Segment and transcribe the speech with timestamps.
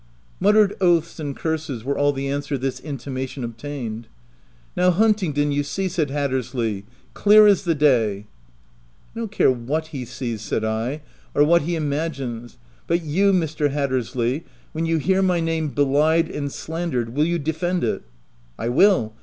[0.39, 4.07] Muttered oaths and curses were all the an swer this intimation obtained.
[4.75, 8.25] "Now Huntingdon, you see V said Hatters ley, u clear as the day*"
[9.15, 11.01] "I don't care what he sees/' said I,
[11.35, 13.69] "or what he imagines; but you, Mr.
[13.69, 18.01] Hattersley, when you hear my name belied and slandered, will you defend it
[18.57, 19.13] ?""I will.